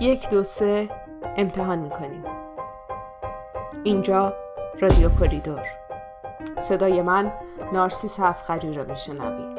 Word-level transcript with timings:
یک 0.00 0.30
دو 0.30 0.44
سه 0.44 0.88
امتحان 1.36 1.78
می‌کنیم. 1.78 2.24
اینجا 3.84 4.32
رادیو 4.80 5.08
کوریدور. 5.08 5.62
صدای 6.58 7.02
من 7.02 7.32
نارسیس 7.72 8.20
هفخری 8.20 8.74
را 8.74 8.84
میشنوید. 8.84 9.58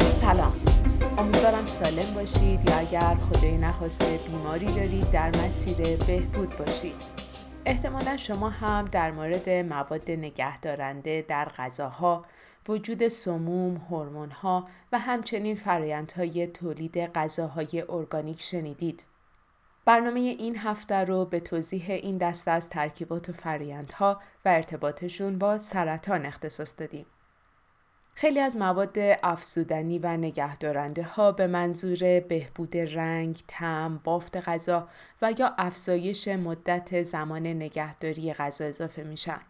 سلام. 0.00 0.52
امیدوارم 1.18 1.66
سالم 1.66 2.14
باشید 2.14 2.70
یا 2.70 2.76
اگر 2.76 3.16
خدای 3.30 3.56
نخواسته 3.56 4.18
بیماری 4.26 4.66
دارید 4.66 5.10
در 5.10 5.28
مسیر 5.28 5.76
بهبود 5.96 6.56
باشید. 6.56 7.23
احتمالا 7.66 8.16
شما 8.16 8.50
هم 8.50 8.84
در 8.84 9.10
مورد 9.10 9.48
مواد 9.48 10.10
نگهدارنده 10.10 11.24
در 11.28 11.44
غذاها، 11.44 12.24
وجود 12.68 13.08
سموم، 13.08 13.76
هورمون‌ها 13.76 14.68
و 14.92 14.98
همچنین 14.98 15.54
فرایندهای 15.54 16.46
تولید 16.46 16.98
غذاهای 16.98 17.84
ارگانیک 17.88 18.40
شنیدید. 18.40 19.04
برنامه 19.84 20.20
این 20.20 20.56
هفته 20.56 20.94
رو 20.94 21.24
به 21.24 21.40
توضیح 21.40 21.90
این 21.90 22.18
دسته 22.18 22.50
از 22.50 22.68
ترکیبات 22.68 23.28
و 23.28 23.32
فرایندها 23.32 24.20
و 24.44 24.48
ارتباطشون 24.48 25.38
با 25.38 25.58
سرطان 25.58 26.26
اختصاص 26.26 26.74
دادیم. 26.78 27.06
خیلی 28.16 28.40
از 28.40 28.56
مواد 28.56 28.96
افزودنی 29.22 29.98
و 29.98 30.16
نگهدارنده 30.16 31.02
ها 31.02 31.32
به 31.32 31.46
منظور 31.46 32.20
بهبود 32.20 32.76
رنگ، 32.76 33.40
تم، 33.48 34.00
بافت 34.04 34.36
غذا 34.36 34.88
و 35.22 35.34
یا 35.38 35.54
افزایش 35.58 36.28
مدت 36.28 37.02
زمان 37.02 37.46
نگهداری 37.46 38.32
غذا 38.32 38.64
اضافه 38.64 39.02
میشن. 39.02 39.40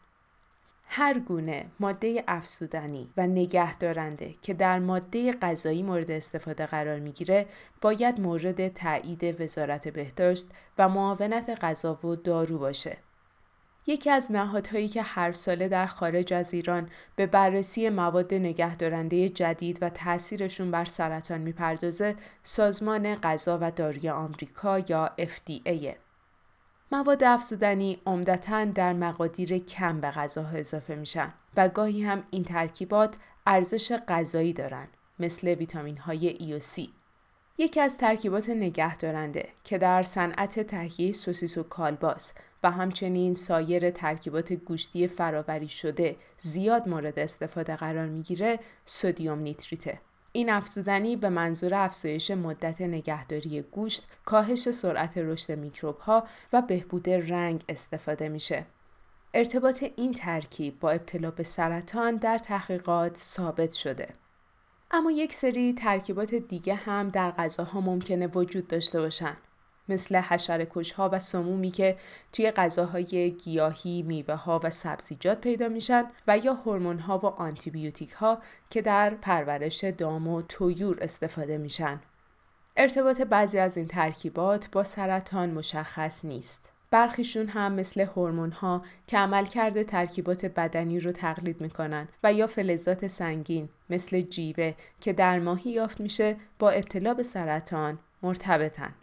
هر 0.86 1.18
گونه 1.18 1.66
ماده 1.80 2.24
افزودنی 2.28 3.10
و 3.16 3.26
نگهدارنده 3.26 4.34
که 4.42 4.54
در 4.54 4.78
ماده 4.78 5.32
غذایی 5.32 5.82
مورد 5.82 6.10
استفاده 6.10 6.66
قرار 6.66 6.98
می‌گیره 6.98 7.46
باید 7.80 8.20
مورد 8.20 8.68
تایید 8.68 9.40
وزارت 9.40 9.88
بهداشت 9.88 10.46
و 10.78 10.88
معاونت 10.88 11.58
غذا 11.60 12.06
و 12.06 12.16
دارو 12.16 12.58
باشه. 12.58 12.96
یکی 13.86 14.10
از 14.10 14.32
نهادهایی 14.32 14.88
که 14.88 15.02
هر 15.02 15.32
ساله 15.32 15.68
در 15.68 15.86
خارج 15.86 16.32
از 16.32 16.54
ایران 16.54 16.90
به 17.16 17.26
بررسی 17.26 17.90
مواد 17.90 18.34
نگهدارنده 18.34 19.28
جدید 19.28 19.78
و 19.82 19.88
تاثیرشون 19.88 20.70
بر 20.70 20.84
سرطان 20.84 21.40
می‌پردازه 21.40 22.16
سازمان 22.42 23.14
غذا 23.14 23.58
و 23.62 23.70
داروی 23.70 24.10
آمریکا 24.10 24.78
یا 24.78 25.10
FDA. 25.18 25.94
مواد 26.92 27.24
افزودنی 27.24 28.00
عمدتا 28.06 28.64
در 28.64 28.92
مقادیر 28.92 29.58
کم 29.58 30.00
به 30.00 30.10
غذاها 30.10 30.58
اضافه 30.58 30.94
میشن 30.94 31.32
و 31.56 31.68
گاهی 31.68 32.04
هم 32.04 32.22
این 32.30 32.44
ترکیبات 32.44 33.16
ارزش 33.46 33.98
غذایی 34.08 34.52
دارن 34.52 34.88
مثل 35.18 35.48
ویتامین 35.48 35.96
های 35.96 36.28
ای 36.28 36.52
و 36.52 36.58
سی. 36.58 36.92
یکی 37.58 37.80
از 37.80 37.98
ترکیبات 37.98 38.48
نگهدارنده 38.48 39.48
که 39.64 39.78
در 39.78 40.02
صنعت 40.02 40.60
تهیه 40.60 41.12
سوسیس 41.12 41.58
و 41.58 41.62
کالباس 41.62 42.32
و 42.62 42.70
همچنین 42.70 43.34
سایر 43.34 43.90
ترکیبات 43.90 44.52
گوشتی 44.52 45.08
فراوری 45.08 45.68
شده 45.68 46.16
زیاد 46.38 46.88
مورد 46.88 47.18
استفاده 47.18 47.76
قرار 47.76 48.06
می‌گیره 48.06 48.58
سودیوم 48.84 49.38
نیتریته. 49.38 50.00
این 50.32 50.50
افزودنی 50.50 51.16
به 51.16 51.28
منظور 51.28 51.74
افزایش 51.74 52.30
مدت 52.30 52.80
نگهداری 52.80 53.62
گوشت، 53.62 54.08
کاهش 54.24 54.70
سرعت 54.70 55.18
رشد 55.18 55.58
میکروب 55.58 55.98
ها 55.98 56.26
و 56.52 56.62
بهبود 56.62 57.10
رنگ 57.10 57.64
استفاده 57.68 58.28
میشه. 58.28 58.66
ارتباط 59.34 59.84
این 59.96 60.12
ترکیب 60.12 60.80
با 60.80 60.90
ابتلا 60.90 61.30
به 61.30 61.42
سرطان 61.42 62.16
در 62.16 62.38
تحقیقات 62.38 63.16
ثابت 63.16 63.72
شده. 63.72 64.08
اما 64.96 65.10
یک 65.10 65.32
سری 65.32 65.72
ترکیبات 65.72 66.34
دیگه 66.34 66.74
هم 66.74 67.08
در 67.08 67.30
غذاها 67.30 67.80
ممکنه 67.80 68.26
وجود 68.26 68.68
داشته 68.68 69.00
باشن 69.00 69.36
مثل 69.88 70.16
حشره 70.16 70.68
ها 70.96 71.10
و 71.12 71.18
سمومی 71.18 71.70
که 71.70 71.96
توی 72.32 72.50
غذاهای 72.50 73.30
گیاهی، 73.30 74.02
میوه 74.02 74.34
ها 74.34 74.60
و 74.64 74.70
سبزیجات 74.70 75.40
پیدا 75.40 75.68
میشن 75.68 76.04
و 76.26 76.38
یا 76.38 76.54
هورمون 76.54 76.98
ها 76.98 77.18
و 77.18 77.26
آنتیبیوتیک 77.26 78.12
ها 78.12 78.38
که 78.70 78.82
در 78.82 79.14
پرورش 79.14 79.84
دام 79.84 80.28
و 80.28 80.42
تویور 80.42 80.98
استفاده 81.00 81.58
میشن. 81.58 82.00
ارتباط 82.76 83.20
بعضی 83.20 83.58
از 83.58 83.76
این 83.76 83.86
ترکیبات 83.86 84.70
با 84.70 84.84
سرطان 84.84 85.50
مشخص 85.50 86.24
نیست. 86.24 86.73
برخیشون 86.94 87.48
هم 87.48 87.72
مثل 87.72 88.00
هورمون 88.00 88.50
ها 88.50 88.82
که 89.06 89.18
عملکرد 89.18 89.82
ترکیبات 89.82 90.46
بدنی 90.46 91.00
رو 91.00 91.12
تقلید 91.12 91.60
می‌کنن 91.60 92.08
و 92.24 92.32
یا 92.32 92.46
فلزات 92.46 93.06
سنگین 93.06 93.68
مثل 93.90 94.20
جیوه 94.20 94.74
که 95.00 95.12
در 95.12 95.38
ماهی 95.38 95.70
یافت 95.70 96.00
میشه 96.00 96.36
با 96.58 96.70
ابتلا 96.70 97.14
به 97.14 97.22
سرطان 97.22 97.98
مرتبطن. 98.22 98.94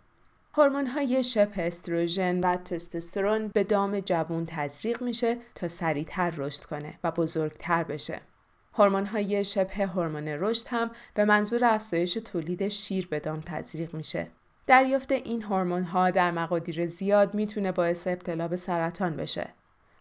هورمون 0.54 0.88
های 0.88 1.24
شبه 1.24 1.68
استروژن 1.68 2.40
و 2.40 2.56
تستوسترون 2.56 3.48
به 3.48 3.64
دام 3.64 4.00
جوون 4.00 4.46
تزریق 4.46 5.02
میشه 5.02 5.38
تا 5.56 5.68
سریعتر 5.68 6.30
رشد 6.30 6.64
کنه 6.64 7.00
و 7.04 7.12
بزرگتر 7.12 7.84
بشه. 7.84 8.22
هورمون 8.74 9.06
های 9.06 9.44
شبه 9.44 9.86
هورمون 9.86 10.28
رشد 10.28 10.68
هم 10.70 10.92
به 11.14 11.26
منظور 11.26 11.66
افزایش 11.66 12.14
تولید 12.14 12.68
شیر 12.68 13.08
به 13.08 13.20
دام 13.20 13.42
تزریق 13.46 13.94
میشه. 13.94 14.28
دریافت 14.72 15.12
این 15.12 15.42
هورمون 15.42 15.84
ها 15.84 16.12
در 16.12 16.32
مقادیر 16.32 16.88
زیاد 16.88 17.34
می‌تونه 17.34 17.72
باعث 17.72 18.08
ابتلا 18.08 18.48
به 18.48 18.58
سرطان 18.58 19.16
بشه. 19.16 19.50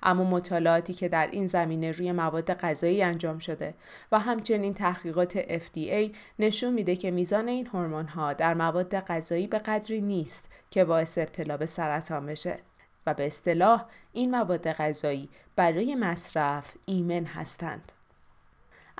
اما 0.02 0.24
مطالعاتی 0.24 0.94
که 0.94 1.08
در 1.08 1.26
این 1.26 1.46
زمینه 1.46 1.92
روی 1.92 2.12
مواد 2.12 2.54
غذایی 2.54 3.02
انجام 3.02 3.38
شده 3.38 3.74
و 4.12 4.18
همچنین 4.18 4.74
تحقیقات 4.74 5.58
FDA 5.58 6.16
نشون 6.38 6.72
میده 6.72 6.96
که 6.96 7.10
میزان 7.10 7.48
این 7.48 7.66
هورمون 7.66 8.06
ها 8.06 8.32
در 8.32 8.54
مواد 8.54 9.00
غذایی 9.00 9.46
به 9.46 9.58
قدری 9.58 10.00
نیست 10.00 10.48
که 10.70 10.84
باعث 10.84 11.18
ابتلا 11.18 11.56
به 11.56 11.66
سرطان 11.66 12.26
بشه 12.26 12.58
و 13.06 13.14
به 13.14 13.26
اصطلاح 13.26 13.84
این 14.12 14.30
مواد 14.30 14.72
غذایی 14.72 15.28
برای 15.56 15.94
مصرف 15.94 16.74
ایمن 16.86 17.24
هستند. 17.24 17.92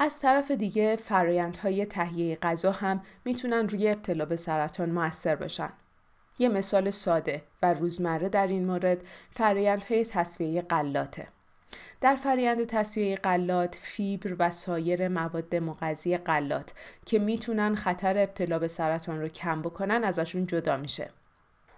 از 0.02 0.20
طرف 0.20 0.50
دیگه 0.50 0.96
فرایندهای 0.96 1.86
تهیه 1.86 2.36
غذا 2.36 2.72
هم 2.72 3.02
می‌تونن 3.24 3.68
روی 3.68 3.88
ابتلا 3.88 4.24
به 4.24 4.36
سرطان 4.36 4.90
موثر 4.90 5.36
بشن. 5.36 5.72
یه 6.38 6.48
مثال 6.48 6.90
ساده 6.90 7.42
و 7.62 7.74
روزمره 7.74 8.28
در 8.28 8.46
این 8.46 8.66
مورد 8.66 8.98
فرایندهای 9.30 10.04
تصفیه 10.04 10.62
غلاته. 10.62 11.28
در 12.00 12.16
فرایند 12.16 12.64
تصفیه 12.64 13.16
غلات 13.16 13.74
فیبر 13.82 14.36
و 14.38 14.50
سایر 14.50 15.08
مواد 15.08 15.56
مغذی 15.56 16.16
غلات 16.16 16.74
که 17.06 17.18
می‌تونن 17.18 17.74
خطر 17.74 18.18
ابتلا 18.18 18.58
به 18.58 18.68
سرطان 18.68 19.20
رو 19.20 19.28
کم 19.28 19.62
بکنن 19.62 20.04
ازشون 20.04 20.46
جدا 20.46 20.76
میشه. 20.76 21.10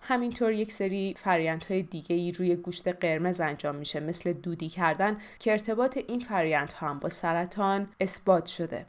همینطور 0.03 0.53
یک 0.53 0.73
سری 0.73 1.15
فرایندهای 1.19 1.83
دیگه 1.83 2.17
ای 2.17 2.33
روی 2.33 2.57
گوشت 2.57 2.89
قرمز 2.89 3.41
انجام 3.41 3.75
میشه 3.75 4.01
مثل 4.01 4.33
دودی 4.33 4.69
کردن 4.69 5.19
که 5.39 5.53
ارتباط 5.53 5.97
این 6.09 6.21
فرایند 6.21 6.73
هم 6.73 6.99
با 6.99 7.09
سرطان 7.09 7.89
اثبات 8.01 8.47
شده. 8.47 8.87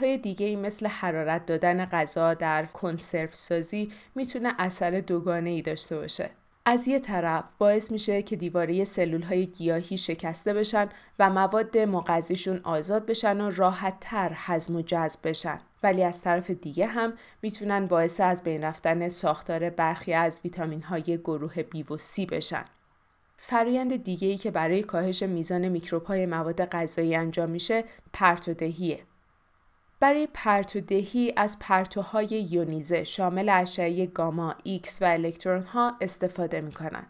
های 0.00 0.18
دیگه 0.18 0.46
ای 0.46 0.56
مثل 0.56 0.86
حرارت 0.86 1.46
دادن 1.46 1.84
غذا 1.84 2.34
در 2.34 2.66
کنسرو 2.66 3.28
سازی 3.32 3.92
می‌تونه 4.14 4.54
اثر 4.58 4.90
دوگانه 4.90 5.50
ای 5.50 5.62
داشته 5.62 5.96
باشه. 5.96 6.30
از 6.70 6.88
یه 6.88 6.98
طرف 6.98 7.44
باعث 7.58 7.90
میشه 7.92 8.22
که 8.22 8.36
دیواره 8.36 8.84
سلول 8.84 9.22
های 9.22 9.46
گیاهی 9.46 9.96
شکسته 9.96 10.54
بشن 10.54 10.88
و 11.18 11.30
مواد 11.30 11.78
مغذیشون 11.78 12.60
آزاد 12.64 13.06
بشن 13.06 13.40
و 13.40 13.50
راحت 13.50 13.96
تر 14.00 14.32
هضم 14.34 14.76
و 14.76 14.82
جذب 14.82 15.28
بشن. 15.28 15.60
ولی 15.82 16.04
از 16.04 16.22
طرف 16.22 16.50
دیگه 16.50 16.86
هم 16.86 17.12
می‌تونن 17.42 17.86
باعث 17.86 18.20
از 18.20 18.42
بین 18.42 18.64
رفتن 18.64 19.08
ساختار 19.08 19.70
برخی 19.70 20.12
از 20.12 20.40
ویتامین 20.44 20.82
های 20.82 21.02
گروه 21.02 21.62
B 21.62 21.90
و 21.90 21.98
C 21.98 22.26
بشن. 22.30 22.64
فرایند 23.36 24.04
دیگه 24.04 24.28
ای 24.28 24.36
که 24.36 24.50
برای 24.50 24.82
کاهش 24.82 25.22
میزان 25.22 25.68
میکروب 25.68 26.04
های 26.04 26.26
مواد 26.26 26.64
غذایی 26.64 27.16
انجام 27.16 27.50
میشه 27.50 27.84
پرتودهیه. 28.12 29.00
برای 30.00 30.28
پرتودهی 30.34 31.32
از 31.36 31.58
پرتوهای 31.58 32.46
یونیزه 32.50 33.04
شامل 33.04 33.48
اشعه 33.48 34.06
گاما، 34.06 34.54
ایکس 34.62 35.02
و 35.02 35.04
الکترون 35.04 35.62
ها 35.62 35.96
استفاده 36.00 36.60
می 36.60 36.72
کنند. 36.72 37.06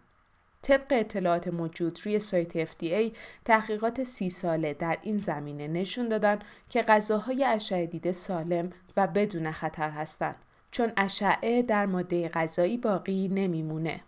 طبق 0.63 0.87
اطلاعات 0.91 1.49
موجود 1.49 1.99
روی 2.05 2.19
سایت 2.19 2.65
FDA 2.65 3.17
تحقیقات 3.45 4.05
سی 4.05 4.31
ساله 4.31 4.75
در 4.75 4.99
این 5.03 5.19
زمینه 5.19 5.69
نشون 5.69 6.09
دادن 6.09 6.39
که 6.71 6.83
غذاهای 6.83 7.45
اشعه 7.45 7.87
دیده 7.87 8.13
سالم 8.13 8.71
و 8.97 9.07
بدون 9.07 9.53
خطر 9.53 9.91
هستند 9.91 10.37
چون 10.71 10.93
اشعه 10.97 11.63
در 11.63 11.87
ماده 11.87 12.29
غذایی 12.29 12.77
باقی 12.77 13.29
نمیمونه. 13.29 14.01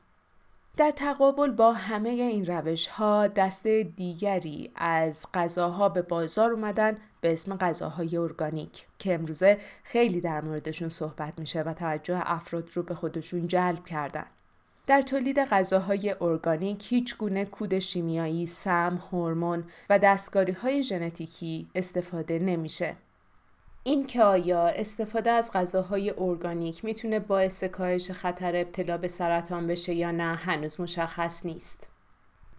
در 0.76 0.90
تقابل 0.90 1.50
با 1.50 1.72
همه 1.72 2.08
این 2.08 2.46
روش 2.46 2.86
ها 2.86 3.26
دسته 3.26 3.82
دیگری 3.82 4.70
از 4.74 5.26
غذاها 5.34 5.88
به 5.88 6.02
بازار 6.02 6.52
اومدن 6.52 6.96
به 7.20 7.32
اسم 7.32 7.56
غذاهای 7.56 8.16
ارگانیک 8.16 8.86
که 8.98 9.14
امروزه 9.14 9.58
خیلی 9.82 10.20
در 10.20 10.40
موردشون 10.40 10.88
صحبت 10.88 11.38
میشه 11.38 11.62
و 11.62 11.74
توجه 11.74 12.20
افراد 12.24 12.70
رو 12.74 12.82
به 12.82 12.94
خودشون 12.94 13.46
جلب 13.46 13.84
کردن. 13.84 14.26
در 14.86 15.02
تولید 15.02 15.38
غذاهای 15.38 16.14
ارگانیک 16.20 16.92
هیچ 16.92 17.16
گونه 17.16 17.44
کود 17.44 17.78
شیمیایی، 17.78 18.46
سم، 18.46 19.02
هورمون 19.12 19.64
و 19.90 19.98
دستکاری 19.98 20.52
های 20.52 20.82
ژنتیکی 20.82 21.68
استفاده 21.74 22.38
نمیشه. 22.38 22.96
این 23.84 24.06
که 24.06 24.22
آیا 24.22 24.66
استفاده 24.68 25.30
از 25.30 25.50
غذاهای 25.52 26.14
ارگانیک 26.18 26.84
می‌تونه 26.84 27.18
باعث 27.18 27.64
کاهش 27.64 28.10
خطر 28.10 28.56
ابتلا 28.56 28.98
به 28.98 29.08
سرطان 29.08 29.66
بشه 29.66 29.94
یا 29.94 30.10
نه 30.10 30.34
هنوز 30.34 30.80
مشخص 30.80 31.46
نیست. 31.46 31.88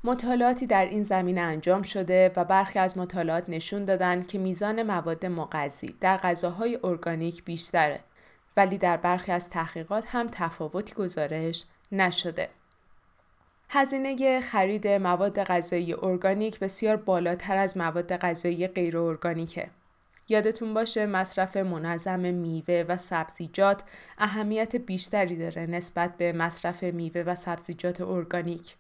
مطالعاتی 0.04 0.68
در 0.68 0.86
این 0.86 1.04
زمینه 1.04 1.42
انجام 1.42 1.82
شده 1.82 2.32
و 2.36 2.44
برخی 2.46 2.80
از 2.80 2.98
مطالعات 2.98 3.50
نشون 3.50 3.86
دادن 3.86 4.22
که 4.22 4.40
میزان 4.40 4.84
مواد 4.84 5.26
مغذی 5.26 5.96
در 6.02 6.18
غذاهای 6.18 6.80
ارگانیک 6.84 7.44
بیشتره 7.44 8.00
ولی 8.58 8.78
در 8.78 8.98
برخی 8.98 9.32
از 9.32 9.50
تحقیقات 9.50 10.06
هم 10.08 10.28
تفاوتی 10.32 10.94
گزارش 10.94 11.66
نشده. 11.92 12.50
هزینه 13.70 14.42
خرید 14.42 14.88
مواد 14.88 15.44
غذایی 15.44 15.94
ارگانیک 15.94 16.60
بسیار 16.60 16.96
بالاتر 16.96 17.58
از 17.58 17.78
مواد 17.78 18.18
غذایی 18.18 18.68
غیر 18.68 18.98
ارگانیکه. 18.98 19.70
یادتون 20.32 20.74
باشه 20.74 21.06
مصرف 21.06 21.58
منظم 21.58 22.20
میوه 22.20 22.86
و 22.88 22.98
سبزیجات 22.98 23.84
اهمیت 24.18 24.76
بیشتری 24.76 25.36
داره 25.36 25.66
نسبت 25.66 26.18
به 26.18 26.34
مصرف 26.34 26.84
میوه 26.84 27.22
و 27.22 27.36
سبزیجات 27.36 28.02
ارگانیک. 28.02 28.76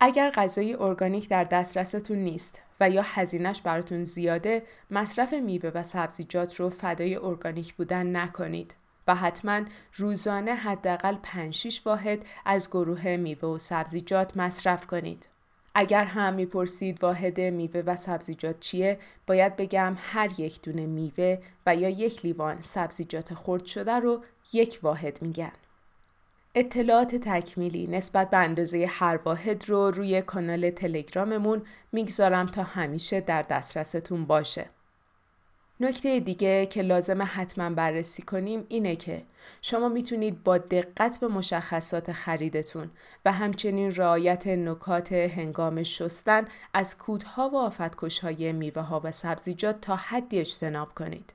اگر 0.00 0.30
غذای 0.30 0.74
ارگانیک 0.74 1.28
در 1.28 1.44
دسترستون 1.44 2.18
نیست 2.18 2.62
و 2.80 2.90
یا 2.90 3.02
هزینهش 3.04 3.60
براتون 3.60 4.04
زیاده 4.04 4.62
مصرف 4.90 5.32
میوه 5.32 5.70
و 5.74 5.82
سبزیجات 5.82 6.60
رو 6.60 6.70
فدای 6.70 7.16
ارگانیک 7.16 7.74
بودن 7.74 8.16
نکنید 8.16 8.74
و 9.06 9.14
حتما 9.14 9.60
روزانه 9.94 10.54
حداقل 10.54 11.16
5 11.22 11.54
6 11.54 11.82
واحد 11.86 12.24
از 12.44 12.70
گروه 12.70 13.16
میوه 13.16 13.48
و 13.48 13.58
سبزیجات 13.58 14.36
مصرف 14.36 14.86
کنید. 14.86 15.28
اگر 15.78 16.04
هم 16.04 16.34
می‌پرسید 16.34 17.02
واحد 17.02 17.40
میوه 17.40 17.80
و 17.80 17.96
سبزیجات 17.96 18.60
چیه 18.60 18.98
باید 19.26 19.56
بگم 19.56 19.96
هر 19.98 20.40
یک 20.40 20.62
دونه 20.62 20.86
میوه 20.86 21.38
و 21.66 21.76
یا 21.76 21.88
یک 21.88 22.24
لیوان 22.24 22.60
سبزیجات 22.60 23.34
خرد 23.34 23.64
شده 23.66 23.92
رو 23.92 24.24
یک 24.52 24.78
واحد 24.82 25.22
میگن. 25.22 25.52
اطلاعات 26.54 27.16
تکمیلی 27.16 27.86
نسبت 27.86 28.30
به 28.30 28.36
اندازه 28.36 28.86
هر 28.90 29.18
واحد 29.24 29.68
رو 29.68 29.90
روی 29.90 30.22
کانال 30.22 30.70
تلگراممون 30.70 31.62
می‌گذارم 31.92 32.46
تا 32.46 32.62
همیشه 32.62 33.20
در 33.20 33.42
دسترستون 33.42 34.26
باشه. 34.26 34.66
نکته 35.80 36.20
دیگه 36.20 36.66
که 36.66 36.82
لازم 36.82 37.22
حتما 37.22 37.70
بررسی 37.70 38.22
کنیم 38.22 38.66
اینه 38.68 38.96
که 38.96 39.22
شما 39.62 39.88
می‌تونید 39.88 40.44
با 40.44 40.58
دقت 40.58 41.20
به 41.20 41.28
مشخصات 41.28 42.12
خریدتون 42.12 42.90
و 43.24 43.32
همچنین 43.32 43.94
رعایت 43.94 44.46
نکات 44.46 45.12
هنگام 45.12 45.82
شستن 45.82 46.44
از 46.74 46.98
کودها 46.98 47.48
و 47.48 47.56
آفتکشهای 47.56 48.52
میوه 48.52 48.82
ها 48.82 49.00
و 49.04 49.10
سبزیجات 49.10 49.80
تا 49.80 49.96
حدی 49.96 50.38
اجتناب 50.38 50.94
کنید. 50.94 51.34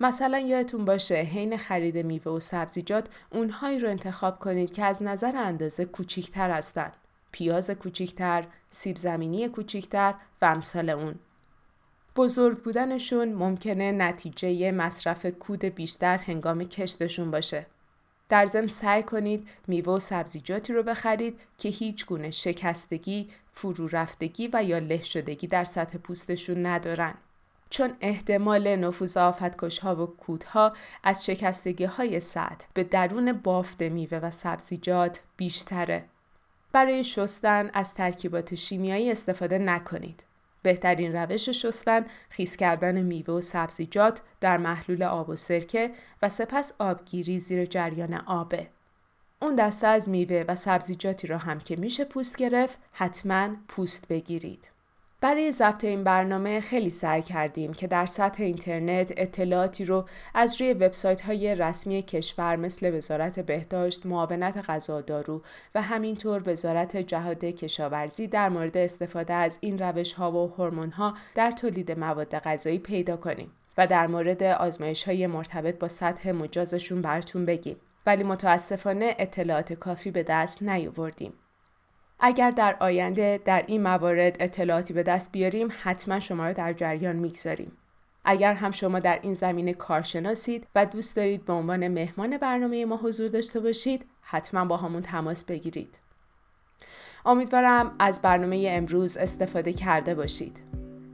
مثلا 0.00 0.38
یادتون 0.38 0.84
باشه 0.84 1.14
حین 1.14 1.56
خرید 1.56 1.98
میوه 1.98 2.32
و 2.32 2.40
سبزیجات 2.40 3.08
اونهایی 3.30 3.78
رو 3.78 3.88
انتخاب 3.88 4.38
کنید 4.38 4.72
که 4.72 4.84
از 4.84 5.02
نظر 5.02 5.36
اندازه 5.36 5.84
کوچیکتر 5.84 6.50
هستند. 6.50 6.92
پیاز 7.32 7.70
کوچیکتر، 7.70 8.44
سیب 8.70 8.96
زمینی 8.96 9.48
کوچیکتر 9.48 10.14
و 10.42 10.44
امثال 10.44 10.90
اون. 10.90 11.14
بزرگ 12.16 12.58
بودنشون 12.58 13.32
ممکنه 13.32 13.92
نتیجه 13.92 14.70
مصرف 14.70 15.26
کود 15.26 15.64
بیشتر 15.64 16.16
هنگام 16.16 16.64
کشتشون 16.64 17.30
باشه. 17.30 17.66
در 18.28 18.46
ضمن 18.46 18.66
سعی 18.66 19.02
کنید 19.02 19.48
میوه 19.66 19.92
و 19.92 19.98
سبزیجاتی 19.98 20.72
رو 20.72 20.82
بخرید 20.82 21.40
که 21.58 21.68
هیچ 21.68 22.06
گونه 22.06 22.30
شکستگی، 22.30 23.28
فرو 23.52 23.88
رفتگی 23.92 24.50
و 24.52 24.64
یا 24.64 24.78
له 24.78 25.02
شدگی 25.02 25.46
در 25.46 25.64
سطح 25.64 25.98
پوستشون 25.98 26.66
ندارن. 26.66 27.14
چون 27.70 27.96
احتمال 28.00 28.76
نفوذ 28.76 29.16
ها 29.16 29.96
و 30.02 30.06
کودها 30.06 30.72
از 31.04 31.26
شکستگی 31.26 31.84
های 31.84 32.20
سطح 32.20 32.66
به 32.74 32.84
درون 32.84 33.32
بافت 33.32 33.82
میوه 33.82 34.18
و 34.18 34.30
سبزیجات 34.30 35.20
بیشتره. 35.36 36.04
برای 36.72 37.04
شستن 37.04 37.70
از 37.74 37.94
ترکیبات 37.94 38.54
شیمیایی 38.54 39.10
استفاده 39.10 39.58
نکنید. 39.58 40.24
بهترین 40.62 41.16
روش 41.16 41.48
شستن 41.48 42.06
خیس 42.30 42.56
کردن 42.56 43.02
میوه 43.02 43.34
و 43.34 43.40
سبزیجات 43.40 44.22
در 44.40 44.56
محلول 44.56 45.02
آب 45.02 45.28
و 45.28 45.36
سرکه 45.36 45.90
و 46.22 46.28
سپس 46.28 46.72
آبگیری 46.78 47.38
زیر 47.38 47.64
جریان 47.64 48.14
آبه. 48.14 48.68
اون 49.42 49.54
دسته 49.54 49.86
از 49.86 50.08
میوه 50.08 50.44
و 50.48 50.54
سبزیجاتی 50.54 51.26
را 51.26 51.38
هم 51.38 51.60
که 51.60 51.76
میشه 51.76 52.04
پوست 52.04 52.36
گرفت 52.36 52.78
حتما 52.92 53.48
پوست 53.68 54.08
بگیرید. 54.08 54.71
برای 55.22 55.52
ضبط 55.52 55.84
این 55.84 56.04
برنامه 56.04 56.60
خیلی 56.60 56.90
سعی 56.90 57.22
کردیم 57.22 57.72
که 57.72 57.86
در 57.86 58.06
سطح 58.06 58.42
اینترنت 58.42 59.12
اطلاعاتی 59.16 59.84
رو 59.84 60.04
از 60.34 60.60
روی 60.60 60.72
وبسایت 60.72 61.20
های 61.20 61.54
رسمی 61.54 62.02
کشور 62.02 62.56
مثل 62.56 62.96
وزارت 62.96 63.40
بهداشت، 63.40 64.06
معاونت 64.06 64.70
غذادارو 64.70 65.42
و 65.74 65.82
همینطور 65.82 66.42
وزارت 66.46 66.96
جهاد 66.96 67.44
کشاورزی 67.44 68.26
در 68.26 68.48
مورد 68.48 68.76
استفاده 68.76 69.34
از 69.34 69.58
این 69.60 69.78
روش 69.78 70.12
ها 70.12 70.32
و 70.32 70.54
هورمون 70.54 70.90
ها 70.90 71.14
در 71.34 71.50
تولید 71.50 71.92
مواد 71.92 72.38
غذایی 72.38 72.78
پیدا 72.78 73.16
کنیم 73.16 73.50
و 73.78 73.86
در 73.86 74.06
مورد 74.06 74.42
آزمایش 74.42 75.04
های 75.04 75.26
مرتبط 75.26 75.78
با 75.78 75.88
سطح 75.88 76.32
مجازشون 76.32 77.02
براتون 77.02 77.46
بگیم. 77.46 77.76
ولی 78.06 78.24
متاسفانه 78.24 79.16
اطلاعات 79.18 79.72
کافی 79.72 80.10
به 80.10 80.22
دست 80.22 80.62
نیاوردیم. 80.62 81.32
اگر 82.24 82.50
در 82.50 82.76
آینده 82.80 83.40
در 83.44 83.64
این 83.66 83.82
موارد 83.82 84.36
اطلاعاتی 84.40 84.94
به 84.94 85.02
دست 85.02 85.32
بیاریم 85.32 85.68
حتما 85.82 86.20
شما 86.20 86.46
را 86.46 86.52
در 86.52 86.72
جریان 86.72 87.16
می‌گذاریم. 87.16 87.72
اگر 88.24 88.54
هم 88.54 88.70
شما 88.70 88.98
در 88.98 89.18
این 89.22 89.34
زمینه 89.34 89.74
کارشناسید 89.74 90.66
و 90.74 90.86
دوست 90.86 91.16
دارید 91.16 91.44
به 91.44 91.52
عنوان 91.52 91.88
مهمان 91.88 92.38
برنامه 92.38 92.84
ما 92.84 92.96
حضور 92.96 93.28
داشته 93.28 93.60
باشید 93.60 94.04
حتما 94.20 94.64
با 94.64 94.76
همون 94.76 95.02
تماس 95.02 95.44
بگیرید. 95.44 95.98
امیدوارم 97.26 97.94
از 97.98 98.22
برنامه 98.22 98.66
امروز 98.70 99.16
استفاده 99.16 99.72
کرده 99.72 100.14
باشید. 100.14 100.71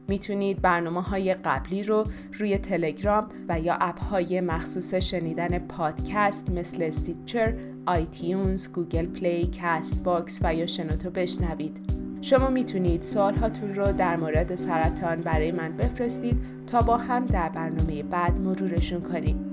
می‌تونید 0.09 0.63
برنامه 0.63 1.03
های 1.03 1.35
قبلی 1.35 1.83
رو 1.83 2.05
روی 2.33 2.59
تلگرام 2.59 3.27
و 3.49 3.61
یا 3.61 3.75
app 3.81 4.03
های 4.03 4.41
مخصوص 4.41 4.95
شنیدن 4.95 5.59
پادکست 5.59 6.51
مثل 6.51 6.83
Stitcher، 6.83 7.55
iTunes، 7.87 8.73
Google 8.73 9.07
Play، 9.07 9.51
Castbox 9.63 10.41
و 10.43 10.55
یا 10.55 10.67
شنوتو 10.67 11.11
بشنوید. 11.11 11.77
شما 12.21 12.49
می‌تونید 12.49 13.03
سوال 13.03 13.35
هاتون 13.35 13.75
رو 13.75 13.93
در 13.93 14.17
مورد 14.17 14.55
سرطان 14.55 15.21
برای 15.21 15.53
من 15.53 15.77
بفرستید 15.77 16.39
تا 16.67 16.81
با 16.81 16.97
هم 16.97 17.27
در 17.27 17.49
برنامه 17.49 18.03
بعد 18.03 18.35
مرورشون 18.41 19.01
کنیم. 19.01 19.45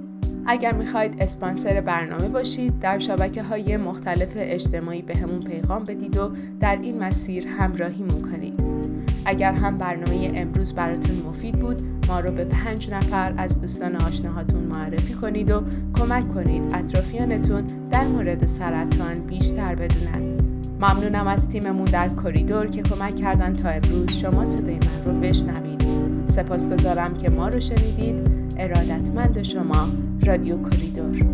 اگر 0.46 0.74
می‌خواید 0.74 1.16
اسپانسر 1.20 1.82
برنامه 1.82 2.28
باشید 2.28 2.80
در 2.80 3.00
شبکه 3.00 3.44
های 3.44 3.78
مختلف 3.78 4.34
اجتماعی 4.36 5.02
بهمون 5.02 5.40
پیغام 5.40 5.84
بدید 5.84 6.18
و 6.18 6.32
در 6.60 6.80
این 6.82 7.04
مسیر 7.04 7.48
همراهیمون 7.48 8.22
کنید. 8.22 8.65
اگر 9.26 9.54
هم 9.54 9.78
برنامه 9.78 10.32
امروز 10.36 10.74
براتون 10.74 11.16
مفید 11.28 11.60
بود 11.60 11.82
ما 12.08 12.20
رو 12.20 12.32
به 12.32 12.46
پنج 12.46 12.90
نفر 12.90 13.34
از 13.38 13.62
دوستان 13.62 13.96
آشناهاتون 13.96 14.64
معرفی 14.64 15.14
کنید 15.14 15.52
و 15.52 15.64
کمک 15.94 16.34
کنید 16.34 16.76
اطرافیانتون 16.76 17.64
در 17.90 18.08
مورد 18.08 18.46
سرطان 18.46 19.16
بیشتر 19.16 19.76
بدونن. 19.76 20.36
ممنونم 20.82 21.28
از 21.28 21.50
تیممون 21.50 21.86
در 21.86 22.10
کریدور 22.10 22.68
که 22.68 22.82
کمک 22.82 23.16
کردن 23.16 23.56
تا 23.56 23.70
امروز 23.70 24.12
شما 24.12 24.46
صدای 24.46 24.76
من 24.76 25.06
رو 25.06 25.20
بشنوید. 25.20 25.86
سپاسگزارم 26.28 27.18
که 27.18 27.30
ما 27.30 27.48
رو 27.48 27.60
شنیدید. 27.60 28.16
ارادتمند 28.60 29.44
شما 29.44 29.88
رادیو 30.26 30.70
کریدور. 30.70 31.26